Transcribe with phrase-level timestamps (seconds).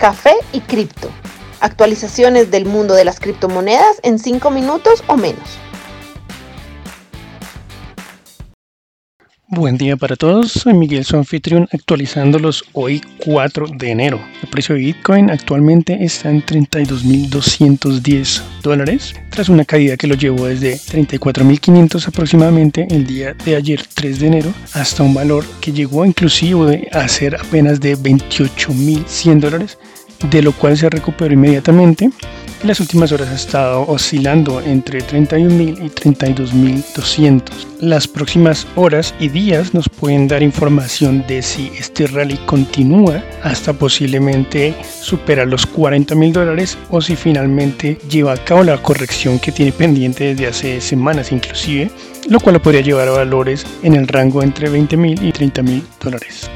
[0.00, 1.10] café y cripto.
[1.60, 5.58] Actualizaciones del mundo de las criptomonedas en 5 minutos o menos.
[9.52, 14.20] Buen día para todos, soy Miguel, su anfitrión, actualizándolos hoy 4 de enero.
[14.44, 20.46] El precio de Bitcoin actualmente está en 32.210 dólares, tras una caída que lo llevó
[20.46, 26.04] desde 34.500 aproximadamente el día de ayer 3 de enero hasta un valor que llegó
[26.06, 29.78] inclusive a ser apenas de 28.100 dólares,
[30.30, 32.12] de lo cual se recuperó inmediatamente
[32.62, 37.42] en las últimas horas ha estado oscilando entre 31.000 y 32.200.
[37.80, 43.72] Las próximas horas y días nos pueden dar información de si este rally continúa hasta
[43.72, 49.72] posiblemente superar los 40.000 dólares o si finalmente lleva a cabo la corrección que tiene
[49.72, 51.90] pendiente desde hace semanas inclusive,
[52.28, 56.50] lo cual podría llevar a valores en el rango entre 20.000 y 30.000 dólares.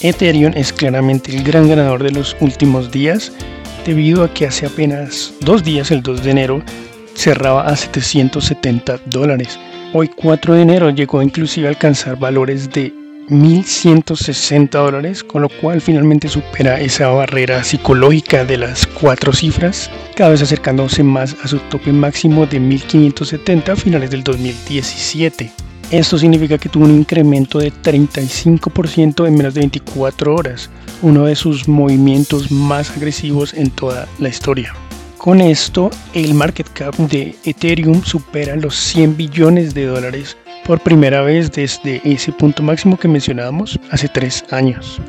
[0.00, 3.32] Ethereum es claramente el gran ganador de los últimos días
[3.84, 6.62] debido a que hace apenas dos días, el 2 de enero,
[7.14, 9.58] cerraba a 770 dólares.
[9.92, 12.92] Hoy 4 de enero llegó inclusive a alcanzar valores de
[13.28, 20.30] 1.160 dólares, con lo cual finalmente supera esa barrera psicológica de las cuatro cifras, cada
[20.30, 25.50] vez acercándose más a su tope máximo de 1.570 a finales del 2017.
[25.94, 30.68] Esto significa que tuvo un incremento de 35% en menos de 24 horas,
[31.02, 34.74] uno de sus movimientos más agresivos en toda la historia.
[35.18, 40.36] Con esto, el market cap de Ethereum supera los 100 billones de dólares
[40.66, 45.00] por primera vez desde ese punto máximo que mencionábamos hace tres años.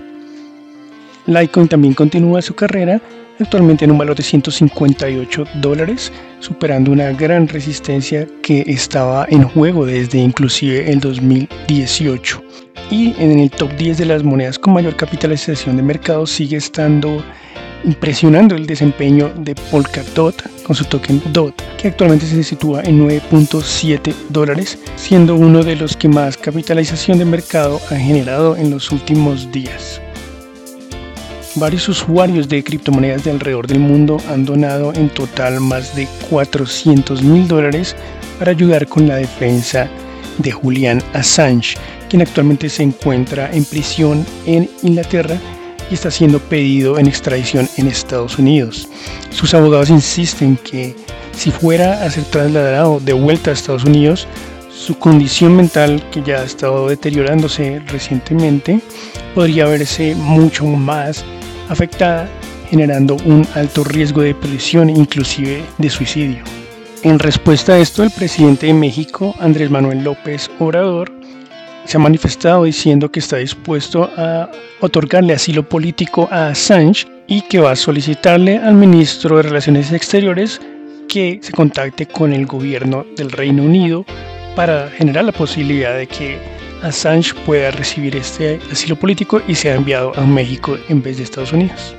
[1.25, 3.01] Litecoin también continúa su carrera
[3.39, 9.85] actualmente en un valor de 158 dólares, superando una gran resistencia que estaba en juego
[9.85, 12.41] desde inclusive el 2018.
[12.91, 17.23] Y en el top 10 de las monedas con mayor capitalización de mercado sigue estando
[17.83, 24.13] impresionando el desempeño de Polkadot con su token DOT, que actualmente se sitúa en 9.7
[24.29, 29.51] dólares, siendo uno de los que más capitalización de mercado ha generado en los últimos
[29.51, 30.01] días.
[31.57, 37.23] Varios usuarios de criptomonedas de alrededor del mundo han donado en total más de 400
[37.23, 37.95] mil dólares
[38.37, 39.89] para ayudar con la defensa
[40.37, 41.77] de Julian Assange,
[42.09, 45.37] quien actualmente se encuentra en prisión en Inglaterra
[45.89, 48.89] y está siendo pedido en extradición en Estados Unidos.
[49.29, 50.93] Sus abogados insisten que
[51.31, 54.27] si fuera a ser trasladado de vuelta a Estados Unidos,
[54.69, 58.81] su condición mental, que ya ha estado deteriorándose recientemente,
[59.33, 61.23] podría verse mucho más
[61.69, 62.29] afectada,
[62.69, 66.43] generando un alto riesgo de prisión, inclusive de suicidio.
[67.03, 71.11] En respuesta a esto, el presidente de México, Andrés Manuel López Obrador,
[71.85, 74.49] se ha manifestado diciendo que está dispuesto a
[74.81, 80.59] otorgarle asilo político a Assange y que va a solicitarle al ministro de Relaciones Exteriores
[81.07, 84.05] que se contacte con el gobierno del Reino Unido
[84.55, 86.54] para generar la posibilidad de que
[86.85, 91.51] Assange pueda recibir este asilo político y sea enviado a México en vez de Estados
[91.51, 91.95] Unidos.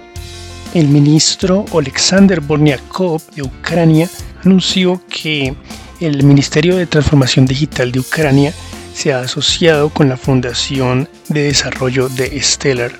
[0.74, 4.08] El ministro Alexander Borniakov de Ucrania
[4.44, 5.54] anunció que
[6.00, 8.52] el Ministerio de Transformación Digital de Ucrania
[8.94, 12.92] se ha asociado con la Fundación de Desarrollo de Stellar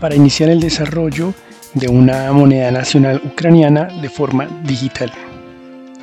[0.00, 1.34] para iniciar el desarrollo
[1.74, 5.12] de una moneda nacional ucraniana de forma digital.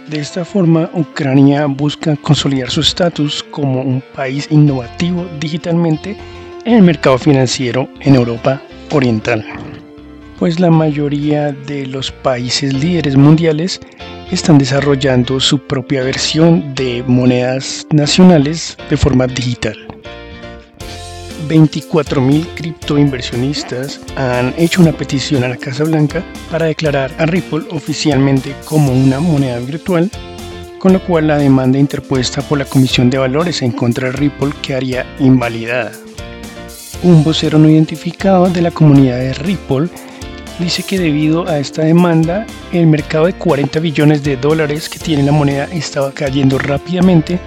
[0.07, 6.15] De esta forma, Ucrania busca consolidar su estatus como un país innovativo digitalmente
[6.63, 9.43] en el mercado financiero en Europa Oriental.
[10.39, 13.81] Pues la mayoría de los países líderes mundiales
[14.31, 19.86] están desarrollando su propia versión de monedas nacionales de forma digital.
[21.47, 28.53] 24.000 criptoinversionistas han hecho una petición a la Casa Blanca para declarar a Ripple oficialmente
[28.65, 30.11] como una moneda virtual,
[30.79, 34.51] con lo cual la demanda interpuesta por la Comisión de Valores en contra de Ripple
[34.61, 35.91] quedaría invalidada.
[37.03, 39.89] Un vocero no identificado de la comunidad de Ripple
[40.59, 45.23] dice que debido a esta demanda, el mercado de 40 billones de dólares que tiene
[45.23, 47.39] la moneda estaba cayendo rápidamente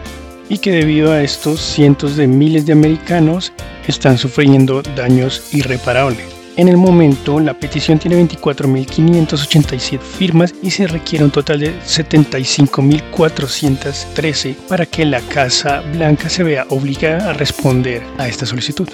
[0.49, 3.53] y que debido a estos cientos de miles de americanos
[3.91, 6.27] están sufriendo daños irreparables.
[6.57, 14.57] En el momento, la petición tiene 24.587 firmas y se requiere un total de 75.413
[14.69, 18.89] para que la Casa Blanca se vea obligada a responder a esta solicitud.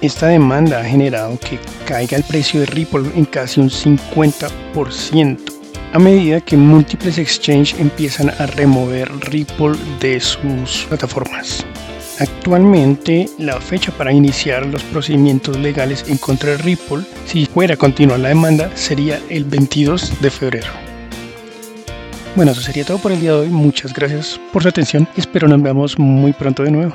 [0.00, 5.54] Esta demanda ha generado que caiga el precio de Ripple en casi un 50%
[5.94, 11.64] a medida que múltiples exchanges empiezan a remover Ripple de sus plataformas.
[12.20, 17.76] Actualmente, la fecha para iniciar los procedimientos legales en contra de Ripple, si fuera a
[17.76, 20.70] continuar la demanda, sería el 22 de febrero.
[22.36, 23.48] Bueno, eso sería todo por el día de hoy.
[23.48, 26.94] Muchas gracias por su atención espero nos veamos muy pronto de nuevo.